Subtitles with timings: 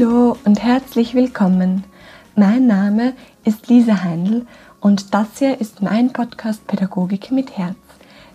[0.00, 1.84] Hallo und herzlich willkommen.
[2.34, 3.12] Mein Name
[3.44, 4.46] ist Lisa Heindl
[4.80, 7.76] und das hier ist mein Podcast Pädagogik mit Herz.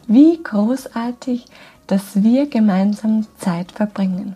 [0.06, 1.46] Wie großartig,
[1.88, 4.36] dass wir gemeinsam Zeit verbringen.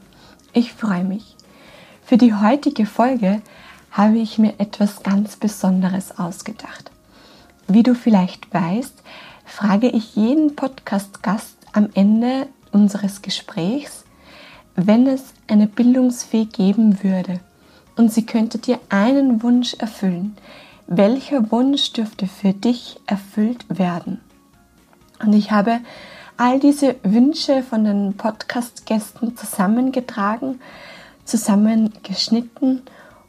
[0.53, 1.35] Ich freue mich.
[2.03, 3.43] Für die heutige Folge
[3.91, 6.89] habe ich mir etwas ganz Besonderes ausgedacht.
[7.67, 9.03] Wie du vielleicht weißt,
[9.45, 14.03] frage ich jeden Podcast-Gast am Ende unseres Gesprächs,
[14.87, 17.39] wenn es eine Bildungsfee geben würde
[17.95, 20.37] und sie könnte dir einen Wunsch erfüllen,
[20.87, 24.21] welcher Wunsch dürfte für dich erfüllt werden?
[25.21, 25.79] Und ich habe
[26.37, 30.61] all diese Wünsche von den Podcast-Gästen zusammengetragen,
[31.25, 32.83] zusammengeschnitten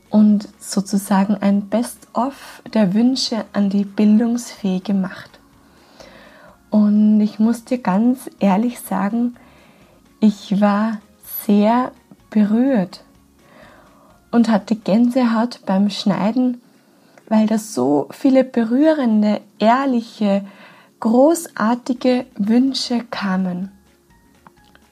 [0.08, 5.40] und sozusagen ein Best-of der Wünsche an die Bildungsfee gemacht.
[6.70, 9.34] Und ich muss dir ganz ehrlich sagen,
[10.20, 10.98] ich war
[11.46, 11.92] sehr
[12.30, 13.02] berührt
[14.30, 16.60] und hatte Gänsehaut beim Schneiden,
[17.28, 20.44] weil da so viele berührende, ehrliche,
[21.00, 23.70] großartige Wünsche kamen.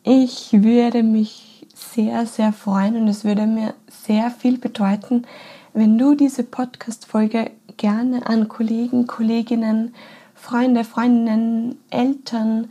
[0.04, 5.26] ich würde mich sehr, sehr freuen und es würde mir sehr viel bedeuten,
[5.74, 9.96] wenn du diese Podcast-Folge gerne an Kollegen, Kolleginnen,
[10.36, 12.70] Freunde, Freundinnen, Eltern,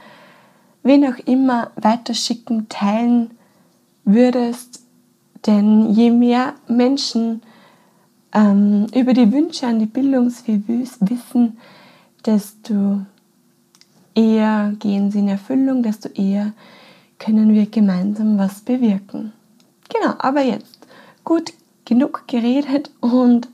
[0.82, 3.30] wen auch immer weiterschicken, teilen
[4.04, 4.82] würdest.
[5.46, 7.42] Denn je mehr Menschen
[8.34, 11.58] ähm, über die Wünsche an die Bildungsweh wissen,
[12.24, 13.02] desto
[14.14, 16.52] eher gehen sie in Erfüllung, desto eher
[17.18, 19.32] können wir gemeinsam was bewirken.
[19.88, 20.86] Genau, aber jetzt
[21.24, 21.52] gut
[21.84, 23.48] genug geredet und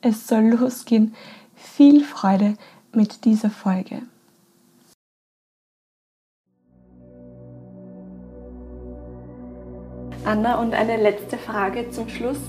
[0.00, 1.14] es soll losgehen.
[1.54, 2.56] Viel Freude
[2.92, 4.02] mit dieser Folge.
[10.24, 12.40] Anna, und eine letzte Frage zum Schluss.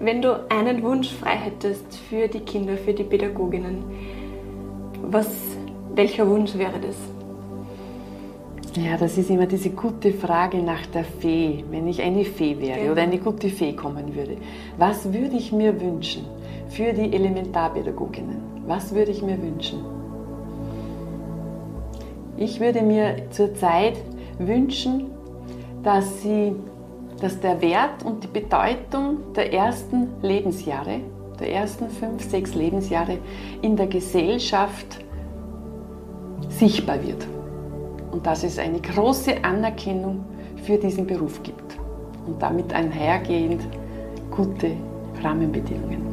[0.00, 3.84] Wenn du einen Wunsch frei hättest für die Kinder, für die Pädagoginnen,
[5.02, 5.28] was,
[5.94, 6.96] welcher Wunsch wäre das?
[8.74, 11.62] Ja, das ist immer diese gute Frage nach der Fee.
[11.70, 12.92] Wenn ich eine Fee wäre genau.
[12.92, 14.38] oder eine gute Fee kommen würde,
[14.78, 16.24] was würde ich mir wünschen
[16.68, 18.40] für die Elementarpädagoginnen?
[18.66, 19.84] Was würde ich mir wünschen?
[22.38, 23.98] Ich würde mir zurzeit
[24.38, 25.10] wünschen,
[25.82, 26.54] dass sie,
[27.20, 31.00] dass der Wert und die Bedeutung der ersten Lebensjahre,
[31.42, 33.18] der ersten fünf, sechs Lebensjahre
[33.62, 35.04] in der Gesellschaft
[36.48, 37.26] sichtbar wird
[38.12, 40.24] und dass es eine große Anerkennung
[40.62, 41.76] für diesen Beruf gibt
[42.26, 43.62] und damit einhergehend
[44.30, 44.76] gute
[45.22, 46.11] Rahmenbedingungen.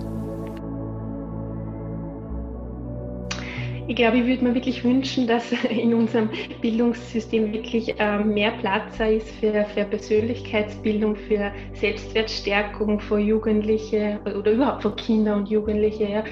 [3.89, 6.29] Ich glaube, ich würde mir wirklich wünschen, dass in unserem
[6.61, 14.83] Bildungssystem wirklich äh, mehr Platz ist für, für Persönlichkeitsbildung, für Selbstwertstärkung von Jugendlichen oder überhaupt
[14.83, 16.23] von Kindern und Jugendlichen, ja,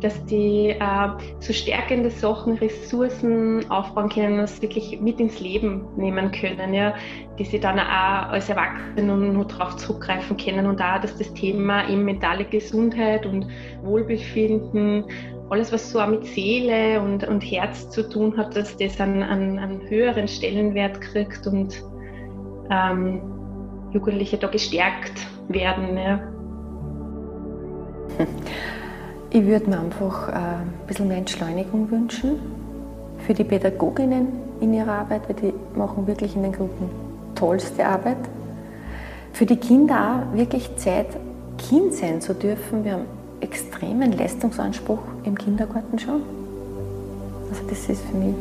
[0.00, 6.32] dass die äh, so stärkende Sachen, Ressourcen aufbauen können es wirklich mit ins Leben nehmen
[6.32, 6.94] können, ja,
[7.38, 11.86] die sie dann auch als Erwachsene nur darauf zurückgreifen können und auch, dass das Thema
[11.90, 13.48] eben mentale Gesundheit und
[13.82, 15.04] Wohlbefinden
[15.52, 19.22] alles, was so auch mit Seele und, und Herz zu tun hat, dass das einen,
[19.22, 21.82] einen, einen höheren Stellenwert kriegt und
[22.70, 23.20] ähm,
[23.92, 25.96] Jugendliche da gestärkt werden.
[25.96, 26.20] Ja.
[29.34, 32.38] Ich würde mir einfach äh, ein bisschen mehr Entschleunigung wünschen
[33.26, 34.28] für die Pädagoginnen
[34.60, 36.90] in ihrer Arbeit, weil die machen wirklich in den Gruppen
[37.34, 38.18] tollste Arbeit.
[39.32, 41.06] Für die Kinder auch wirklich Zeit,
[41.56, 42.84] Kind sein zu dürfen.
[42.84, 43.06] Wir haben
[43.42, 46.22] extremen Leistungsanspruch im Kindergarten schon.
[47.50, 48.34] Also das ist für mich,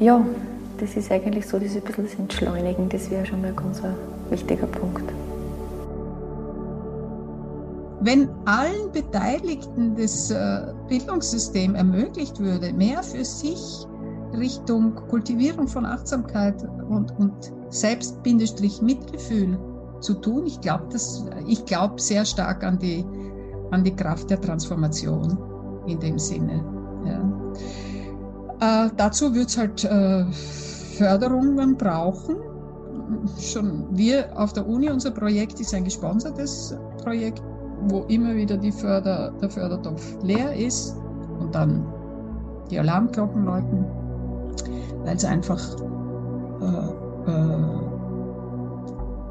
[0.00, 0.24] ja,
[0.78, 3.80] das ist eigentlich so, dieses bisschen das Entschleunigen, das wäre schon mal ein ganz
[4.28, 5.04] wichtiger Punkt.
[8.00, 13.86] Wenn allen Beteiligten das äh, Bildungssystem ermöglicht würde, mehr für sich
[14.36, 17.32] Richtung Kultivierung von Achtsamkeit und, und
[17.70, 19.58] Selbst-Mitgefühl
[20.00, 20.88] zu tun, ich glaube
[21.46, 23.06] ich glaube sehr stark an die
[23.74, 25.36] an die Kraft der Transformation
[25.86, 26.64] in dem Sinne.
[27.04, 28.86] Ja.
[28.86, 30.24] Äh, dazu wird es halt äh,
[30.96, 32.36] Förderungen brauchen.
[33.38, 37.42] Schon wir auf der Uni, unser Projekt ist ein gesponsertes Projekt,
[37.88, 40.96] wo immer wieder die Förder, der Fördertopf leer ist
[41.38, 41.84] und dann
[42.70, 43.84] die Alarmglocken läuten,
[45.04, 45.60] weil es einfach
[46.62, 47.93] äh, äh,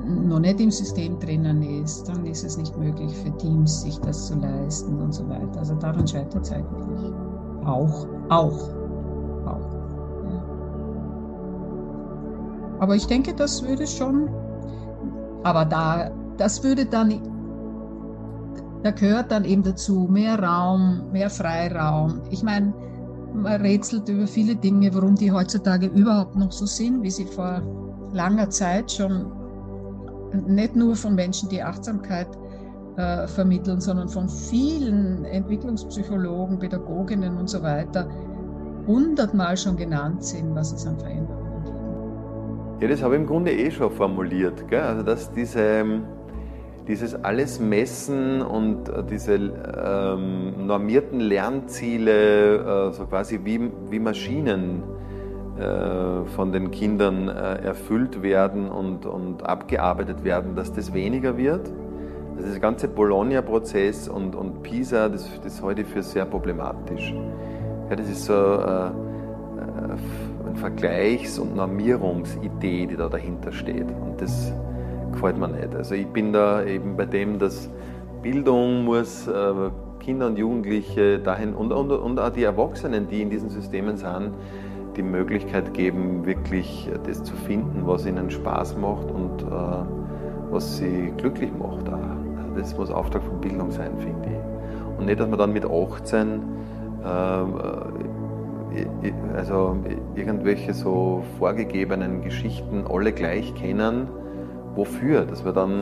[0.03, 4.27] noch nicht im System drinnen ist, dann ist es nicht möglich für Teams, sich das
[4.27, 5.59] zu leisten und so weiter.
[5.59, 7.13] Also daran scheitert es eigentlich.
[7.65, 8.69] Auch, auch,
[9.45, 9.73] auch.
[10.25, 10.43] Ja.
[12.79, 14.29] Aber ich denke, das würde schon,
[15.43, 17.21] aber da, das würde dann,
[18.83, 22.21] da gehört dann eben dazu mehr Raum, mehr Freiraum.
[22.29, 22.73] Ich meine,
[23.33, 27.61] man rätselt über viele Dinge, warum die heutzutage überhaupt noch so sind, wie sie vor
[28.11, 29.42] langer Zeit schon
[30.33, 32.27] nicht nur von Menschen, die Achtsamkeit
[32.97, 38.07] äh, vermitteln, sondern von vielen Entwicklungspsychologen, Pädagoginnen und so weiter
[38.87, 42.81] hundertmal schon genannt sind, was es an Veränderungen gibt.
[42.81, 44.67] Ja, das habe ich im Grunde eh schon formuliert.
[44.67, 44.81] Gell?
[44.81, 46.01] Also, dass diese,
[46.87, 54.83] dieses alles Messen und äh, diese ähm, normierten Lernziele, äh, so quasi wie, wie Maschinen,
[56.35, 61.71] von den Kindern äh, erfüllt werden und, und abgearbeitet werden, dass das weniger wird.
[62.35, 67.13] Also das ganze Bologna-Prozess und, und PISA, das, das halte ich für sehr problematisch.
[67.89, 68.89] Ja, das ist so äh, äh,
[70.45, 73.87] eine Vergleichs- und Normierungsidee, die da dahinter steht.
[73.87, 74.51] Und das
[75.11, 75.75] gefällt mir nicht.
[75.75, 77.69] Also ich bin da eben bei dem, dass
[78.21, 79.53] Bildung muss äh,
[79.99, 84.31] Kinder und Jugendliche dahin und, und, und auch die Erwachsenen, die in diesen Systemen sind,
[84.95, 91.11] die Möglichkeit geben, wirklich das zu finden, was ihnen Spaß macht und äh, was sie
[91.17, 91.91] glücklich macht.
[92.55, 94.99] Das muss Auftrag von Bildung sein, finde ich.
[94.99, 96.41] Und nicht, dass man dann mit 18
[97.03, 97.07] äh,
[99.35, 99.77] also
[100.15, 104.07] irgendwelche so vorgegebenen Geschichten alle gleich kennen.
[104.75, 105.25] Wofür?
[105.25, 105.81] Dass wir dann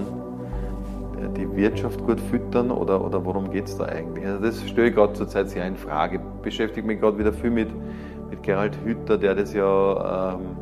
[1.19, 4.25] äh, die Wirtschaft gut füttern oder, oder worum geht es da eigentlich?
[4.25, 6.19] Also das stelle ich gerade zurzeit sehr in Frage.
[6.41, 7.69] Beschäftige mich gerade wieder viel mit
[8.31, 10.57] mit Gerald Hütter, der das ja ähm,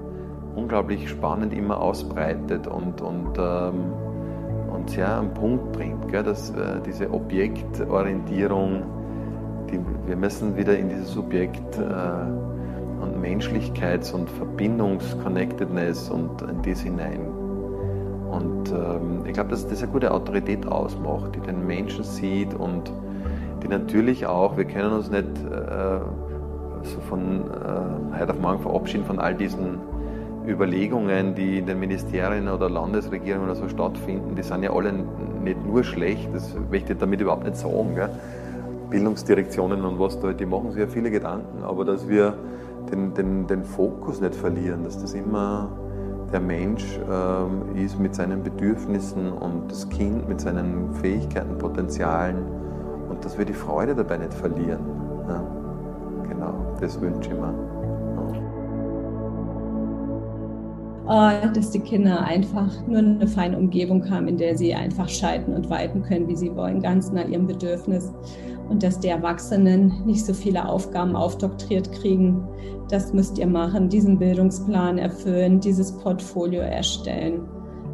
[0.56, 3.94] unglaublich spannend immer ausbreitet und, und, ähm,
[4.74, 8.84] und sehr am Punkt bringt, gell, dass äh, diese Objektorientierung,
[9.72, 16.82] die, wir müssen wieder in dieses Subjekt äh, und Menschlichkeits- und Verbindungsconnectedness und in das
[16.82, 17.22] hinein.
[18.30, 22.92] Und ähm, ich glaube, dass das eine gute Autorität ausmacht, die den Menschen sieht und
[23.64, 26.00] die natürlich auch, wir können uns nicht äh,
[26.84, 29.80] so von äh, heute auf morgen verabschieden von all diesen
[30.48, 34.94] Überlegungen, die in den Ministerien oder Landesregierungen oder so stattfinden, die sind ja alle
[35.44, 37.96] nicht nur schlecht, das möchte ich damit überhaupt nicht sagen.
[37.96, 38.10] Gell?
[38.90, 42.34] Bildungsdirektionen und was da, die machen sich ja viele Gedanken, aber dass wir
[42.92, 45.70] den, den, den Fokus nicht verlieren, dass das immer
[46.32, 52.38] der Mensch ähm, ist mit seinen Bedürfnissen und das Kind mit seinen Fähigkeiten, Potenzialen
[53.10, 54.80] und dass wir die Freude dabei nicht verlieren.
[55.28, 55.44] Ja?
[56.30, 57.80] Genau, das wünsche ich mir.
[61.10, 65.54] äh, dass die Kinder einfach nur eine feine Umgebung haben, in der sie einfach schalten
[65.54, 68.14] und walten können, wie sie wollen, ganz nach ihrem Bedürfnis.
[68.70, 72.48] Und dass die Erwachsenen nicht so viele Aufgaben aufdoktriert kriegen.
[72.90, 77.42] Das müsst ihr machen, diesen Bildungsplan erfüllen, dieses Portfolio erstellen.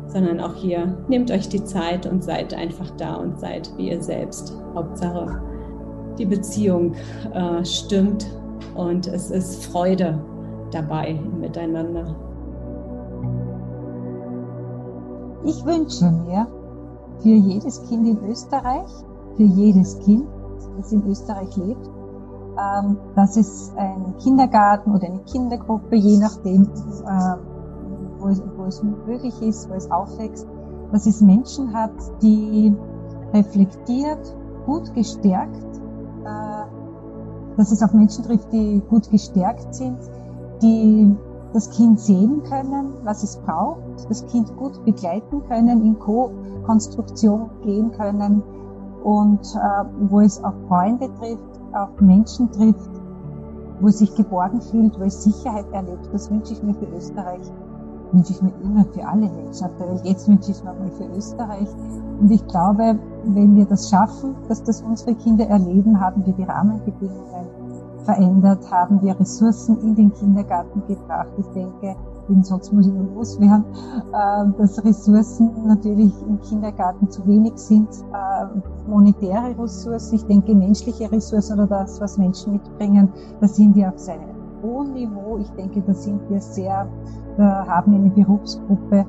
[0.07, 4.01] Sondern auch hier, nehmt euch die Zeit und seid einfach da und seid wie ihr
[4.01, 4.53] selbst.
[4.73, 5.41] Hauptsache,
[6.17, 6.93] die Beziehung
[7.33, 8.27] äh, stimmt
[8.73, 10.19] und es ist Freude
[10.71, 12.15] dabei im Miteinander.
[15.43, 16.47] Ich wünsche mir
[17.19, 18.89] für jedes Kind in Österreich,
[19.37, 20.25] für jedes Kind,
[20.77, 21.89] das in Österreich lebt,
[22.57, 27.35] ähm, dass es einen Kindergarten oder eine Kindergruppe, je nachdem, äh,
[28.19, 30.47] wo es, wo es möglich ist, wo es aufwächst,
[30.91, 32.73] dass es Menschen hat, die
[33.33, 35.81] reflektiert, gut gestärkt,
[37.57, 39.97] dass es auf Menschen trifft, die gut gestärkt sind,
[40.61, 41.15] die
[41.53, 47.91] das Kind sehen können, was es braucht, das Kind gut begleiten können, in Co-Konstruktion gehen
[47.91, 48.43] können
[49.03, 52.89] und äh, wo es auch Freunde trifft, auch Menschen trifft,
[53.79, 56.09] wo es sich geborgen fühlt, wo es Sicherheit erlebt.
[56.11, 57.51] Das wünsche ich mir für Österreich,
[58.15, 60.05] wünsche ich mir immer für alle Menschen auf der Welt.
[60.05, 61.67] Jetzt wünsche ich es mir mal für Österreich.
[62.19, 66.43] Und ich glaube, wenn wir das schaffen, dass das unsere Kinder erleben, haben wir die
[66.43, 67.47] Rahmenbedingungen
[68.05, 71.27] verändert, haben wir Ressourcen in den Kindergarten gebracht.
[71.37, 71.95] Ich denke,
[72.29, 73.65] denn sonst muss ich nur loswerden,
[74.13, 81.11] äh, dass Ressourcen natürlich im Kindergarten zu wenig sind, äh, monetäre Ressourcen, ich denke menschliche
[81.11, 84.34] Ressourcen oder das, was Menschen mitbringen, da sind wir auf seinem
[84.65, 85.37] hohen Niveau.
[85.37, 86.87] Ich denke, da sind wir sehr,
[87.37, 89.05] da haben eine Berufsgruppe,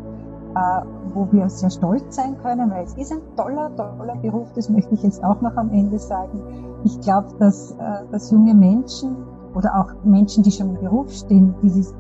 [0.56, 0.80] äh,
[1.14, 4.94] wo wir sehr stolz sein können, weil es ist ein toller, toller Beruf, das möchte
[4.94, 6.40] ich jetzt auch noch am Ende sagen.
[6.84, 9.16] Ich glaube, dass, äh, dass junge Menschen
[9.54, 11.94] oder auch Menschen, die schon im Beruf stehen, dieses, äh,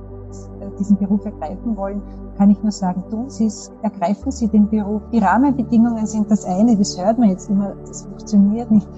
[0.78, 2.02] diesen Beruf ergreifen wollen,
[2.36, 5.02] kann ich nur sagen, tun Sie es, ergreifen Sie den Beruf.
[5.12, 8.88] Die Rahmenbedingungen sind das eine, das hört man jetzt immer, das funktioniert nicht.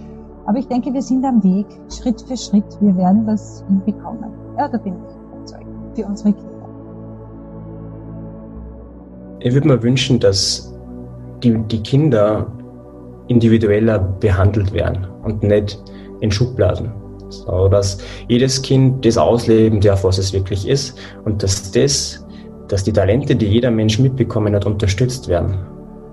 [0.46, 4.47] Aber ich denke, wir sind am Weg, Schritt für Schritt, wir werden das hinbekommen.
[4.58, 6.68] Ja, da bin ich überzeugt, für unsere Kinder.
[9.38, 10.74] Ich würde mir wünschen, dass
[11.44, 12.50] die, die Kinder
[13.28, 15.80] individueller behandelt werden und nicht
[16.20, 16.90] in Schubladen.
[17.28, 22.26] So, dass jedes Kind das ausleben darf, was es wirklich ist und dass das,
[22.66, 25.56] dass die Talente, die jeder Mensch mitbekommen hat, unterstützt werden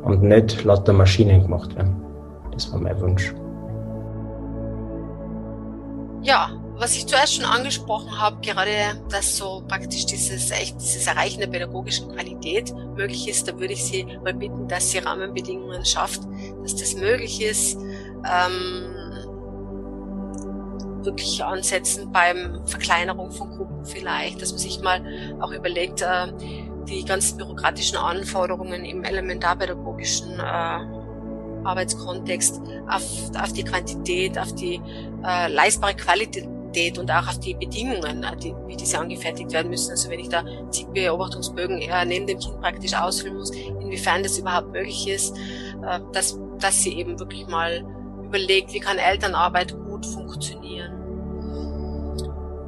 [0.03, 1.95] und nicht lauter Maschinen gemacht werden.
[2.51, 3.33] Das war mein Wunsch.
[6.21, 11.39] Ja, was ich zuerst schon angesprochen habe, gerade dass so praktisch dieses echt dieses Erreichen
[11.39, 16.21] der pädagogischen Qualität möglich ist, da würde ich Sie mal bitten, dass Sie Rahmenbedingungen schafft,
[16.63, 17.77] dass das möglich ist.
[18.29, 18.91] Ähm,
[21.03, 26.27] wirklich ansetzen beim Verkleinerung von Gruppen vielleicht, dass man sich mal auch überlegt, äh,
[26.89, 30.43] die ganzen bürokratischen Anforderungen im elementarpädagogischen äh,
[31.63, 33.03] Arbeitskontext auf,
[33.39, 34.81] auf die Quantität, auf die
[35.23, 39.69] äh, leistbare Qualität Qualität und auch auf die Bedingungen, äh, die, wie diese angefertigt werden
[39.69, 39.91] müssen.
[39.91, 44.37] Also wenn ich da zig Beobachtungsbögen äh, neben dem Kind praktisch ausfüllen muss, inwiefern das
[44.37, 47.85] überhaupt möglich ist, äh, dass, dass sie eben wirklich mal
[48.23, 50.91] überlegt, wie kann Elternarbeit gut funktionieren.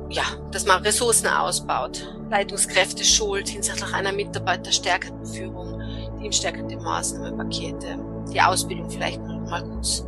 [0.09, 5.81] Ja, dass man Ressourcen ausbaut, Leitungskräfte schult hinsichtlich einer mitarbeiterstärkenden Führung,
[6.21, 7.99] teamstärkende Maßnahmenpakete,
[8.31, 10.05] die Ausbildung vielleicht mal kurz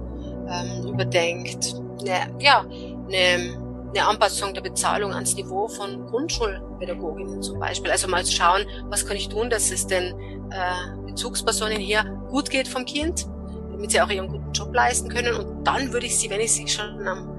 [0.48, 1.76] ähm, überdenkt.
[2.02, 2.64] Ne, ja,
[3.10, 7.92] eine eine Anpassung der Bezahlung ans Niveau von Grundschulpädagoginnen zum Beispiel.
[7.92, 10.14] Also mal zu schauen, was kann ich tun, dass es den
[10.52, 13.28] äh, Bezugspersonen hier gut geht vom Kind,
[13.72, 15.36] damit sie auch ihren guten Job leisten können.
[15.36, 17.30] Und dann würde ich sie, wenn ich sie schon am,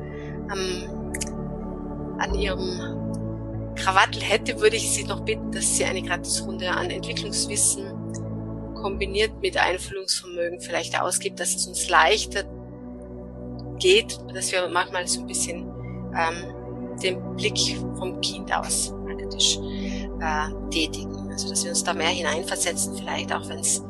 [0.50, 6.90] am, an ihrem Krawattel hätte, würde ich sie noch bitten, dass sie eine Gratisrunde an
[6.90, 8.00] Entwicklungswissen
[8.74, 12.44] kombiniert mit Einfühlungsvermögen vielleicht ausgibt, dass es uns leichter
[13.78, 15.79] geht, dass wir manchmal so ein bisschen
[16.16, 18.92] ähm, den Blick vom Kind aus
[19.40, 19.58] praktisch
[20.20, 21.30] äh, tätigen.
[21.30, 23.82] Also dass wir uns da mehr hineinversetzen, vielleicht auch wenn es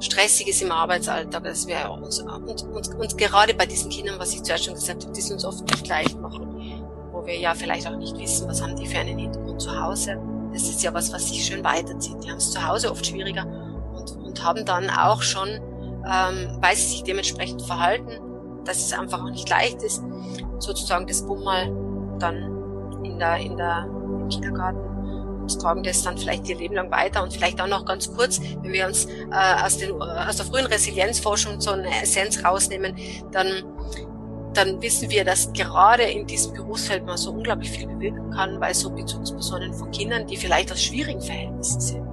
[0.00, 4.34] stressig ist im Arbeitsalltag, dass wir uns, uns, uns, uns gerade bei diesen Kindern, was
[4.34, 7.54] ich zuerst schon gesagt habe, die es uns oft nicht leicht machen, wo wir ja
[7.54, 10.18] vielleicht auch nicht wissen, was haben die für einen Hintergrund zu Hause.
[10.52, 12.22] Das ist ja was, was sich schön weiterzieht.
[12.22, 13.46] Die haben es zu Hause oft schwieriger
[13.92, 18.20] und, und haben dann auch schon, ähm, weil sie sich dementsprechend verhalten,
[18.64, 20.02] dass es einfach auch nicht leicht ist,
[20.58, 21.72] sozusagen das Bummel
[22.18, 24.78] dann in der, in der, im Kindergarten
[25.40, 28.40] und tragen das dann vielleicht ihr Leben lang weiter und vielleicht auch noch ganz kurz,
[28.62, 32.96] wenn wir uns äh, aus, den, aus der frühen Resilienzforschung so eine Essenz rausnehmen,
[33.30, 33.46] dann
[34.54, 38.72] dann wissen wir, dass gerade in diesem Berufsfeld man so unglaublich viel bewirken kann, weil
[38.72, 42.06] so Bezugspersonen von Kindern, die vielleicht aus schwierigen Verhältnissen sind,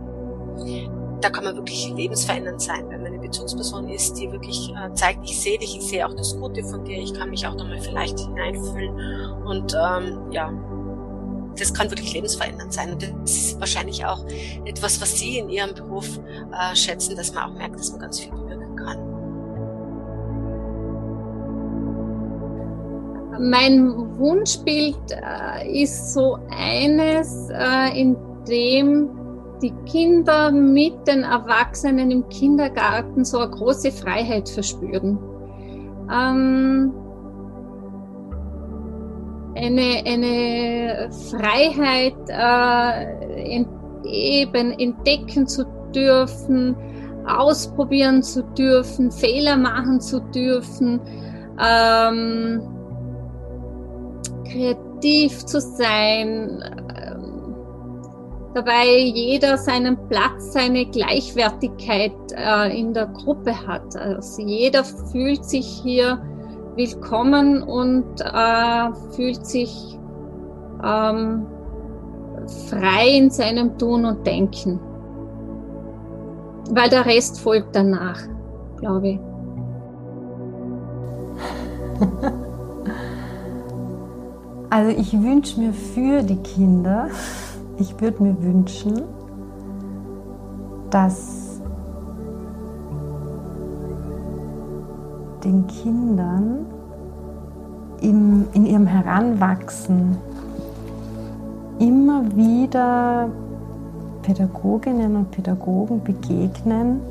[1.22, 5.24] da kann man wirklich lebensverändernd sein, wenn man eine Bezugsperson ist, die wirklich äh, zeigt,
[5.24, 7.80] ich sehe dich, ich sehe auch das Gute von dir, ich kann mich auch nochmal
[7.80, 10.52] vielleicht hineinfühlen und ähm, ja,
[11.58, 12.94] das kann wirklich lebensverändernd sein.
[12.94, 14.26] Und das ist wahrscheinlich auch
[14.66, 18.20] etwas, was Sie in Ihrem Beruf äh, schätzen, dass man auch merkt, dass man ganz
[18.20, 18.98] viel bewirken kann.
[23.50, 28.16] Mein Wunschbild äh, ist so eines, äh, in
[28.48, 29.21] dem
[29.62, 35.20] die Kinder mit den Erwachsenen im Kindergarten so eine große Freiheit verspüren.
[36.12, 36.94] Ähm,
[39.56, 43.66] eine, eine Freiheit, äh,
[44.04, 46.76] eben entdecken zu dürfen,
[47.26, 51.00] ausprobieren zu dürfen, Fehler machen zu dürfen,
[51.60, 52.62] ähm,
[54.46, 56.64] kreativ zu sein,
[58.54, 63.96] dabei jeder seinen Platz, seine Gleichwertigkeit äh, in der Gruppe hat.
[63.96, 66.22] Also jeder fühlt sich hier
[66.76, 69.98] willkommen und äh, fühlt sich
[70.84, 71.46] ähm,
[72.70, 74.80] frei in seinem Tun und Denken.
[76.72, 78.20] Weil der Rest folgt danach,
[78.78, 79.20] glaube ich.
[84.74, 87.10] Also ich wünsche mir für die Kinder,
[87.82, 89.02] ich würde mir wünschen,
[90.92, 91.60] dass
[95.44, 96.68] den Kindern
[98.02, 100.18] im, in ihrem Heranwachsen
[101.80, 103.30] immer wieder
[104.22, 107.02] Pädagoginnen und Pädagogen begegnen,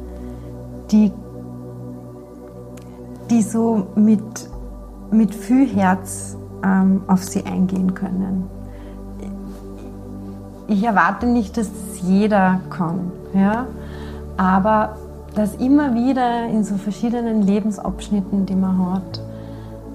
[0.92, 1.10] die,
[3.28, 4.48] die so mit,
[5.10, 8.59] mit viel Herz ähm, auf sie eingehen können.
[10.70, 13.66] Ich erwarte nicht, dass das jeder kann, ja?
[14.36, 14.94] aber
[15.34, 19.20] dass immer wieder in so verschiedenen Lebensabschnitten, die man hat,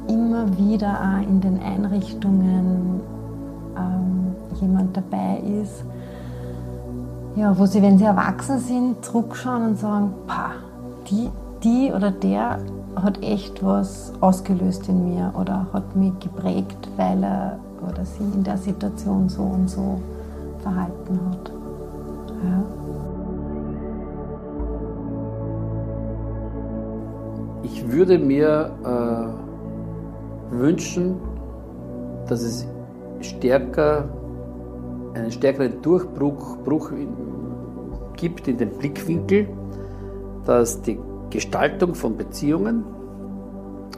[0.09, 2.99] immer wieder auch in den Einrichtungen
[3.77, 5.85] ähm, jemand dabei ist,
[7.37, 10.51] ja, wo sie, wenn sie erwachsen sind, zurückschauen und sagen, Pah,
[11.09, 11.29] die,
[11.63, 12.59] die oder der
[12.97, 18.43] hat echt was ausgelöst in mir oder hat mich geprägt, weil er oder sie in
[18.43, 20.01] der Situation so und so
[20.65, 21.53] verhalten hat.
[22.43, 22.63] Ja.
[27.61, 31.17] Ich würde mir äh, wünschen,
[32.27, 32.67] dass es
[33.21, 34.09] stärker,
[35.13, 36.91] einen stärkeren Durchbruch Bruch
[38.15, 39.47] gibt in den Blickwinkel,
[40.45, 40.97] dass die
[41.29, 42.83] Gestaltung von Beziehungen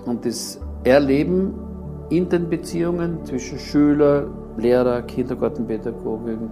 [0.05, 1.53] und das Erleben
[2.09, 4.27] in den Beziehungen zwischen Schüler,
[4.57, 6.49] Lehrer, Kindergartenpädagogin,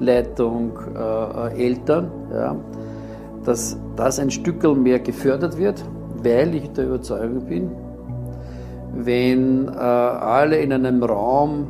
[0.00, 2.56] Leitung, äh, Eltern, ja,
[3.44, 5.82] dass das ein Stück mehr gefördert wird
[6.22, 7.70] weil ich der Überzeugung bin,
[8.94, 11.66] wenn äh, alle in einem Raum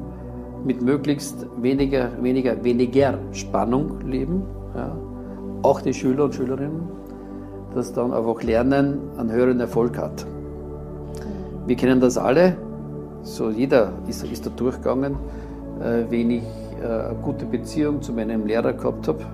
[0.64, 4.42] mit möglichst weniger, weniger, weniger Spannung leben,
[4.74, 4.96] ja,
[5.62, 6.88] auch die Schüler und Schülerinnen,
[7.74, 10.26] dass dann einfach Lernen einen höheren Erfolg hat.
[11.66, 12.56] Wir kennen das alle,
[13.22, 15.16] so jeder ist, ist da durchgegangen,
[15.78, 16.42] wenn ich
[16.82, 19.24] äh, eine gute Beziehung zu meinem Lehrer gehabt habe,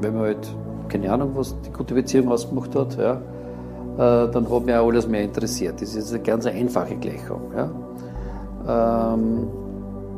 [0.00, 0.54] wenn man halt,
[0.88, 5.08] keine Ahnung, was die gute Beziehung ausgemacht hat, ja, äh, dann hat mich auch alles
[5.08, 5.80] mehr interessiert.
[5.80, 7.52] Das ist eine ganz einfache Gleichung.
[7.56, 9.14] Ja.
[9.14, 9.48] Ähm,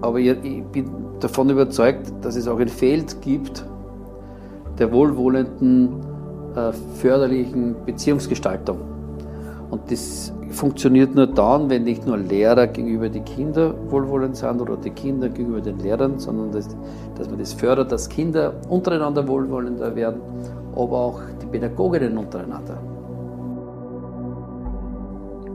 [0.00, 0.36] aber ich,
[0.72, 3.64] bin davon überzeugt, dass es auch ein Feld gibt
[4.78, 5.88] der wohlwollenden,
[6.54, 8.78] äh, förderlichen Beziehungsgestaltung.
[9.70, 14.76] Und das funktioniert nur dann, wenn nicht nur Lehrer gegenüber die Kinder wohlwollend sind oder
[14.76, 16.68] die Kinder gegenüber den Lehrern, sondern dass,
[17.16, 20.20] dass man das fördert, dass Kinder untereinander wohlwollender werden,
[20.74, 22.78] aber auch die Pädagoginnen untereinander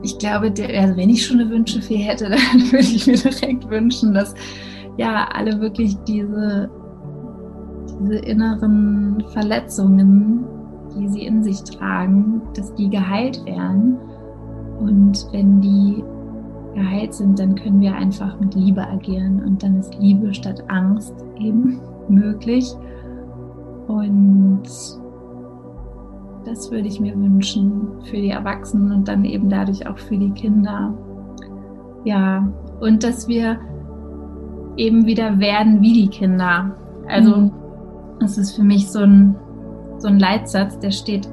[0.04, 3.16] ich glaube, der, also wenn ich schon eine Wünsche für hätte, dann würde ich mir
[3.16, 4.34] direkt wünschen, dass
[4.96, 6.70] ja alle wirklich diese,
[8.00, 10.44] diese inneren Verletzungen,
[10.94, 13.96] die sie in sich tragen, dass die geheilt werden.
[14.80, 16.02] Und wenn die
[16.74, 21.14] geheilt sind, dann können wir einfach mit Liebe agieren und dann ist Liebe statt Angst
[21.38, 22.74] eben möglich.
[23.86, 24.62] Und
[26.44, 30.30] das würde ich mir wünschen für die Erwachsenen und dann eben dadurch auch für die
[30.30, 30.92] Kinder.
[32.04, 32.46] Ja,
[32.80, 33.58] und dass wir
[34.76, 36.76] eben wieder werden wie die Kinder.
[37.08, 37.50] Also, mhm.
[38.20, 39.36] das ist für mich so ein,
[39.98, 41.28] so ein Leitsatz, der steht,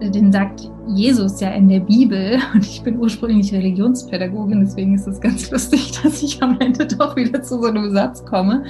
[0.00, 2.38] den sagt Jesus ja in der Bibel.
[2.54, 7.16] Und ich bin ursprünglich Religionspädagogin, deswegen ist es ganz lustig, dass ich am Ende doch
[7.16, 8.64] wieder zu so einem Satz komme.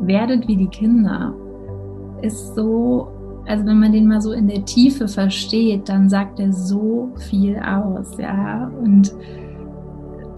[0.00, 1.34] Werdet wie die Kinder.
[2.22, 3.08] ist so,
[3.46, 7.58] also wenn man den mal so in der Tiefe versteht, dann sagt er so viel
[7.58, 8.70] aus, ja.
[8.82, 9.12] Und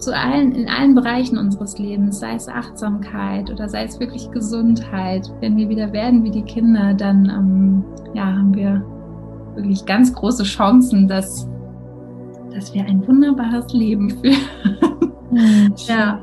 [0.01, 5.31] zu allen, in allen Bereichen unseres Lebens, sei es Achtsamkeit oder sei es wirklich Gesundheit,
[5.41, 7.85] wenn wir wieder werden wie die Kinder, dann ähm,
[8.15, 8.83] ja, haben wir
[9.55, 11.47] wirklich ganz große Chancen, dass,
[12.53, 14.37] dass wir ein wunderbares Leben führen.
[15.31, 15.73] Mhm.
[15.87, 16.21] ja.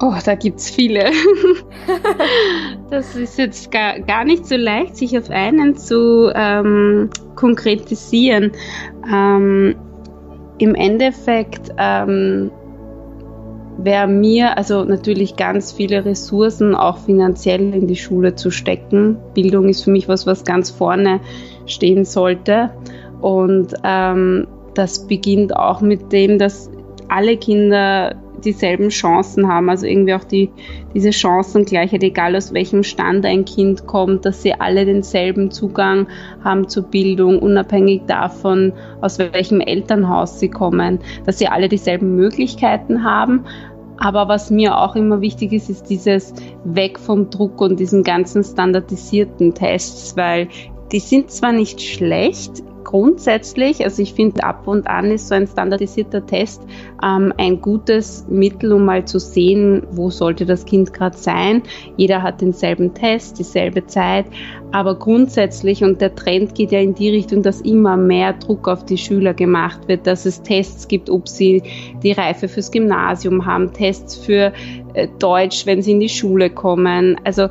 [0.00, 1.10] Oh, da gibt es viele.
[2.90, 8.52] das ist jetzt gar, gar nicht so leicht, sich auf einen zu ähm, konkretisieren.
[9.12, 9.74] Ähm,
[10.58, 12.52] Im Endeffekt ähm,
[13.78, 19.16] wäre mir also natürlich ganz viele Ressourcen auch finanziell in die Schule zu stecken.
[19.34, 21.20] Bildung ist für mich was, was ganz vorne
[21.66, 22.70] stehen sollte.
[23.20, 26.70] Und ähm, das beginnt auch mit dem, dass
[27.08, 30.50] alle Kinder dieselben Chancen haben, also irgendwie auch die,
[30.94, 36.06] diese Chancengleichheit, egal aus welchem Stand ein Kind kommt, dass sie alle denselben Zugang
[36.42, 43.04] haben zur Bildung, unabhängig davon, aus welchem Elternhaus sie kommen, dass sie alle dieselben Möglichkeiten
[43.04, 43.44] haben.
[43.98, 46.32] Aber was mir auch immer wichtig ist, ist dieses
[46.64, 50.48] Weg vom Druck und diesen ganzen standardisierten Tests, weil
[50.92, 55.46] die sind zwar nicht schlecht, grundsätzlich, also ich finde, ab und an ist so ein
[55.46, 56.62] standardisierter Test
[57.04, 61.62] ähm, ein gutes Mittel, um mal zu sehen, wo sollte das Kind gerade sein.
[61.98, 64.24] Jeder hat denselben Test, dieselbe Zeit,
[64.72, 68.86] aber grundsätzlich, und der Trend geht ja in die Richtung, dass immer mehr Druck auf
[68.86, 71.62] die Schüler gemacht wird, dass es Tests gibt, ob sie
[72.02, 74.54] die Reife fürs Gymnasium haben, Tests für
[74.94, 77.20] äh, Deutsch, wenn sie in die Schule kommen.
[77.22, 77.48] Also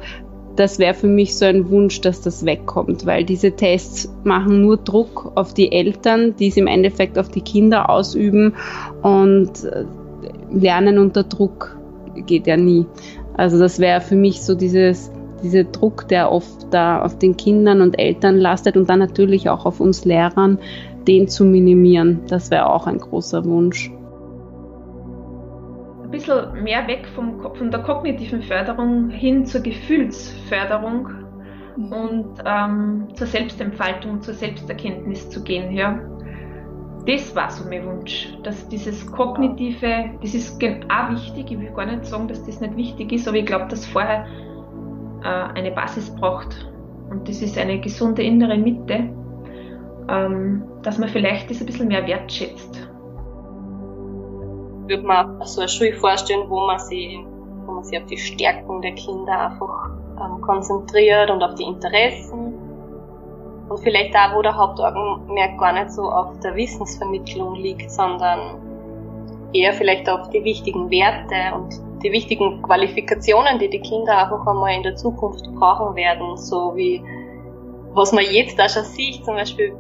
[0.58, 4.78] das wäre für mich so ein Wunsch, dass das wegkommt, weil diese Tests machen nur
[4.78, 8.54] Druck auf die Eltern, die es im Endeffekt auf die Kinder ausüben
[9.04, 9.86] und äh,
[10.52, 11.78] Lernen unter Druck
[12.26, 12.86] geht ja nie.
[13.36, 15.12] Also das wäre für mich so dieses,
[15.44, 19.66] dieser Druck, der oft da auf den Kindern und Eltern lastet und dann natürlich auch
[19.66, 20.58] auf uns Lehrern,
[21.08, 22.22] den zu minimieren.
[22.28, 23.92] Das wäre auch ein großer Wunsch
[26.08, 31.10] ein bisschen mehr weg vom, von der kognitiven Förderung hin zur Gefühlsförderung
[31.76, 31.92] mhm.
[31.92, 35.72] und ähm, zur Selbstentfaltung, zur Selbsterkenntnis zu gehen.
[35.74, 36.00] Ja.
[37.06, 41.86] Das war so mein Wunsch, dass dieses kognitive, das ist auch wichtig, ich will gar
[41.86, 44.26] nicht sagen, dass das nicht wichtig ist, aber ich glaube, dass vorher
[45.24, 46.70] äh, eine Basis braucht
[47.10, 49.10] und das ist eine gesunde innere Mitte,
[50.10, 52.87] ähm, dass man vielleicht das ein bisschen mehr wertschätzt
[54.88, 57.20] würde man so eine Schule vorstellen, wo man sich,
[57.66, 62.54] wo man sich auf die Stärken der Kinder einfach ähm, konzentriert und auf die Interessen.
[63.70, 68.62] Und vielleicht da, wo der Hauptaugenmerk gar nicht so auf der Wissensvermittlung liegt, sondern
[69.54, 74.74] eher vielleicht auf die wichtigen Werte und die wichtigen Qualifikationen, die die Kinder einfach einmal
[74.74, 77.04] in der Zukunft brauchen werden, so wie
[77.94, 79.76] was man jetzt da schon sieht, zum Beispiel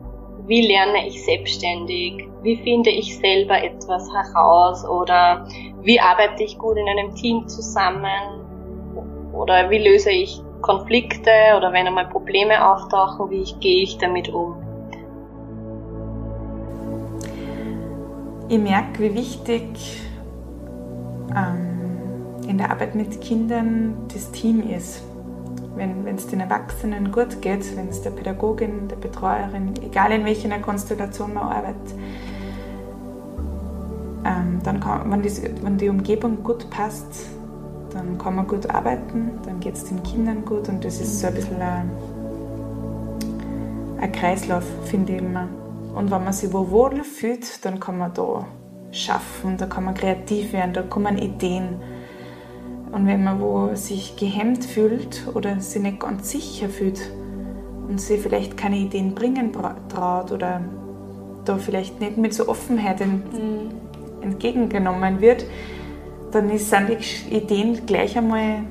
[0.47, 4.85] wie lerne ich selbstständig, wie finde ich selber etwas heraus?
[4.85, 5.47] Oder
[5.81, 8.45] wie arbeite ich gut in einem Team zusammen?
[9.33, 11.31] Oder wie löse ich Konflikte?
[11.57, 14.55] Oder wenn einmal Probleme auftauchen, wie gehe ich damit um.
[18.49, 20.01] Ich merke, wie wichtig
[21.35, 25.03] ähm, in der Arbeit mit Kindern das Team ist.
[25.75, 30.57] Wenn es den Erwachsenen gut geht, wenn es der Pädagogin, der Betreuerin, egal in welcher
[30.59, 31.93] Konstellation man arbeitet,
[34.67, 35.31] dann kann, wenn, die,
[35.63, 37.25] wenn die Umgebung gut passt,
[37.91, 41.27] dann kann man gut arbeiten, dann geht es den Kindern gut und das ist so
[41.27, 41.89] ein bisschen ein,
[44.01, 45.47] ein Kreislauf, finde ich immer.
[45.95, 48.45] Und wenn man sich wo wohl fühlt, dann kann man da
[48.91, 51.77] schaffen, da kann man kreativ werden, da kommen Ideen
[52.91, 56.99] und wenn man wo sich gehemmt fühlt oder sich nicht ganz sicher fühlt
[57.87, 59.53] und sie vielleicht keine Ideen bringen
[59.87, 60.61] traut oder
[61.45, 63.86] da vielleicht nicht mit so Offenheit mhm.
[64.31, 65.45] Entgegengenommen wird,
[66.31, 68.63] dann sind die Ideen gleich einmal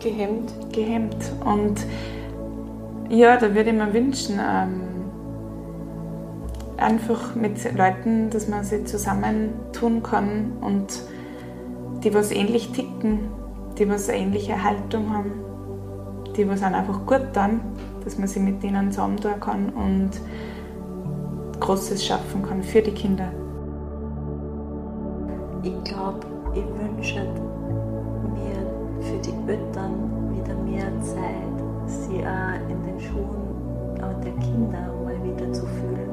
[0.00, 0.52] gehemmt.
[0.72, 1.16] gehemmt.
[1.44, 1.84] Und
[3.08, 4.80] ja, da würde ich mir wünschen, ähm,
[6.76, 10.86] einfach mit Leuten, dass man sich zusammentun kann und
[12.02, 13.20] die was ähnlich ticken
[13.78, 15.32] die was eine ähnliche Haltung haben,
[16.36, 17.60] die was dann einfach gut dann,
[18.04, 20.10] dass man sich mit denen zusammentun kann und
[21.60, 23.32] Großes schaffen kann für die Kinder.
[25.64, 26.20] Ich glaube,
[26.52, 27.24] ich wünsche
[28.34, 29.94] mir für die Eltern
[30.30, 33.54] wieder mehr Zeit, sie auch in den Schuhen
[34.22, 36.10] der Kinder mal wieder zu fühlen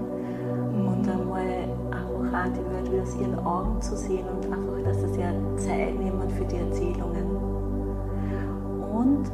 [0.87, 5.67] und einmal auch die Welt aus ihren Augen zu sehen und einfach, dass sie sich
[5.67, 7.25] Zeit nehmen für die Erzählungen
[8.93, 9.31] und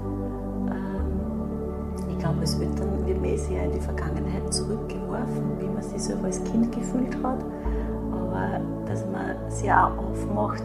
[2.28, 6.26] glaube, als Eltern wird man eh sehr in die Vergangenheit zurückgeworfen, wie man sich selber
[6.26, 7.40] als Kind gefühlt hat.
[8.38, 10.64] Aber dass man sich auch aufmacht,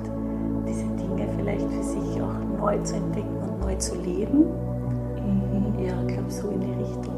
[0.67, 4.45] diese Dinge vielleicht für sich auch neu zu entdecken und neu zu leben.
[5.17, 5.79] Mhm.
[5.79, 7.15] Ja, ich glaube, so in die Richtung.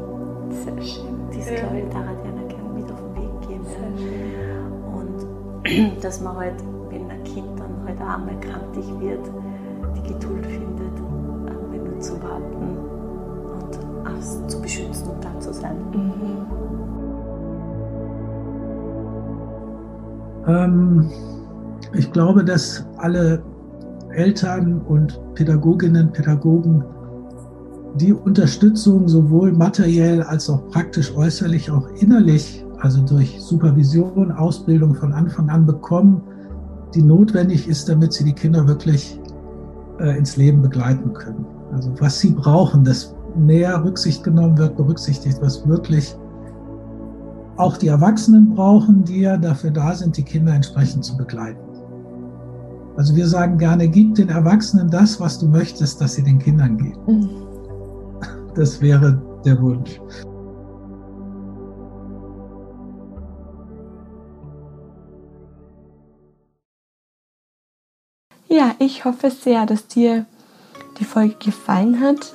[0.51, 1.15] Sehr schön.
[1.35, 1.55] Das, ja.
[1.57, 3.65] glaube ich, da hat ja gerne mit auf den Weg geben.
[4.93, 9.29] Und dass man halt, wenn ein Kind dann halt auch einmal kantig wird,
[9.97, 10.97] die Geduld findet,
[11.47, 12.77] einmal nur zu warten
[14.05, 15.75] und zu beschützen und da zu sein.
[15.91, 16.54] Mhm.
[20.47, 21.09] Ähm,
[21.93, 23.41] ich glaube, dass alle
[24.11, 26.83] Eltern und Pädagoginnen, Pädagogen
[27.95, 35.13] die Unterstützung sowohl materiell als auch praktisch äußerlich, auch innerlich, also durch Supervision, Ausbildung von
[35.13, 36.21] Anfang an bekommen,
[36.93, 39.19] die notwendig ist, damit sie die Kinder wirklich
[39.99, 41.45] äh, ins Leben begleiten können.
[41.73, 46.15] Also was sie brauchen, dass mehr Rücksicht genommen wird, berücksichtigt, was wirklich
[47.57, 51.59] auch die Erwachsenen brauchen, die ja dafür da sind, die Kinder entsprechend zu begleiten.
[52.97, 56.77] Also wir sagen gerne, gib den Erwachsenen das, was du möchtest, dass sie den Kindern
[56.77, 56.99] geben.
[57.07, 57.29] Mhm.
[58.55, 59.99] Das wäre der Wunsch.
[68.47, 70.25] Ja, ich hoffe sehr, dass dir
[70.99, 72.33] die Folge gefallen hat,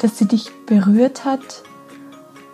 [0.00, 1.62] dass sie dich berührt hat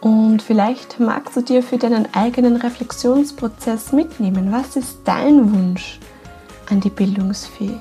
[0.01, 4.51] und vielleicht magst du dir für deinen eigenen Reflexionsprozess mitnehmen.
[4.51, 5.99] Was ist dein Wunsch
[6.71, 7.79] an die Bildungsfee?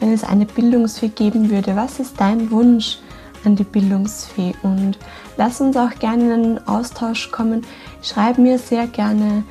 [0.00, 2.98] Wenn es eine Bildungsfee geben würde, was ist dein Wunsch
[3.44, 4.98] an die Bildungsfee und
[5.36, 7.62] lass uns auch gerne in einen Austausch kommen.
[8.02, 9.44] Schreib mir sehr gerne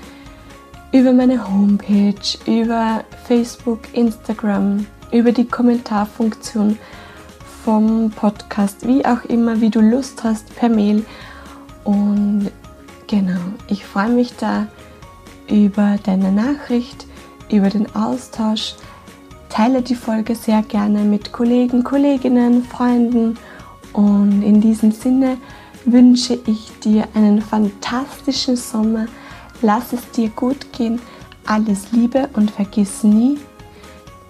[0.92, 6.78] über meine Homepage, über Facebook, Instagram, über die Kommentarfunktion
[7.64, 11.06] vom Podcast, wie auch immer, wie du Lust hast, per Mail.
[11.84, 12.52] Und
[13.08, 14.68] genau, ich freue mich da
[15.50, 17.06] über deine Nachricht,
[17.52, 18.76] über den Austausch.
[19.50, 23.38] Teile die Folge sehr gerne mit Kollegen, Kolleginnen, Freunden
[23.94, 25.38] und in diesem Sinne
[25.86, 29.06] wünsche ich dir einen fantastischen Sommer.
[29.62, 31.00] Lass es dir gut gehen.
[31.46, 33.38] Alles Liebe und vergiss nie,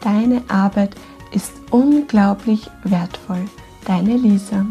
[0.02, 0.96] deine Arbeit
[1.32, 3.46] ist unglaublich wertvoll.
[3.86, 4.66] Deine Lisa.